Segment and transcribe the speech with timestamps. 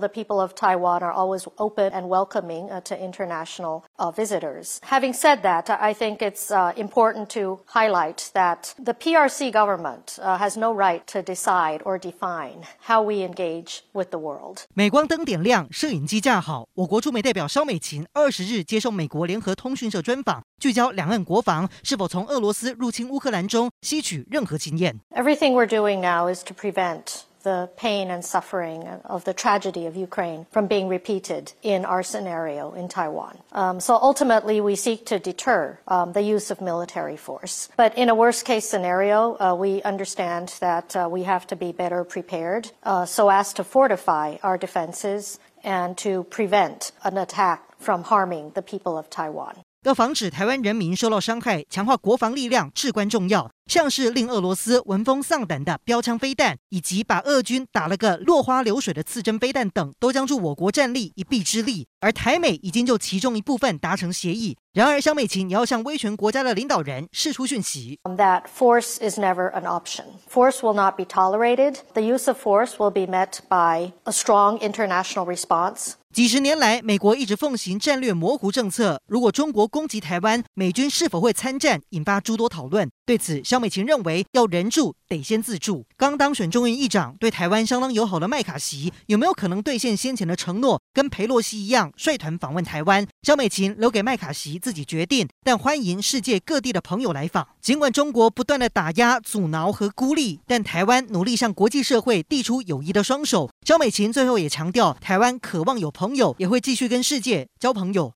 [0.00, 3.84] The people of Taiwan are always open and welcoming to international
[4.16, 4.80] visitors.
[4.84, 10.72] Having said that, I think it's important to highlight that the PRC government has no
[10.72, 14.60] right to decide or define how we engage with the world.
[14.74, 16.66] 镁光灯点亮，摄影机架好。
[16.72, 24.98] 我国驻美代表萧美琴二十日接受美国联合通讯社专访，聚焦两岸国防是否从俄罗斯入侵乌克兰中吸取任何经验。
[25.10, 30.47] Everything we're doing now is to prevent the pain and suffering of the tragedy of Ukraine
[30.51, 33.37] from being repeated in our scenario in Taiwan.
[33.53, 37.69] Um, so ultimately, we seek to deter um, the use of military force.
[37.77, 41.71] But in a worst case scenario, uh, we understand that uh, we have to be
[41.71, 48.03] better prepared uh, so as to fortify our defenses and to prevent an attack from
[48.03, 49.64] harming the people of Taiwan.
[49.85, 53.51] 要防止台湾人民受到伤害，强化国防力量至关重要。
[53.67, 61.87] 像是令俄罗斯闻风丧胆的标枪飞弹，以及把俄军打了个落花流水的刺针飞弹等，都将助我国战力一臂之力。
[61.99, 64.55] 而台美已经就其中一部分达成协议。
[64.73, 70.03] 然而，萧美琴也要向威权国家的领导人释出讯息：That force is never an option.
[70.31, 71.77] Force will not be tolerated.
[71.93, 75.93] The use of force will be met by a strong international response.
[76.15, 79.01] 几十年来，美国一直奉行战略模糊政策。
[79.05, 82.89] 如果中国攻击台湾，美军是否会参战，引发诸多讨论。
[83.05, 85.85] 对此，萧美琴认为要人助得先自助。
[85.97, 93.05] 刚当选众议议长、对台湾相当友好的麦卡锡，有没有可能兑现先前的承诺，跟裴洛西一样率团访问台湾？
[93.21, 97.45] 萧美琴留给麦卡锡自己决定，但欢迎世界各地的朋友来访。
[97.61, 103.49] 尽管中国不断的打压、阻挠和孤立，但台湾努力向国际社会递出友谊的双手。
[103.67, 108.13] 萧美琴最后也强调，台湾渴望有朋朋友，也会继续跟世界交朋友。